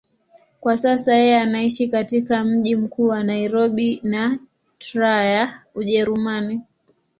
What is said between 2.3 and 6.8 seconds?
mji mkuu wa Nairobi na Trier, Ujerumani.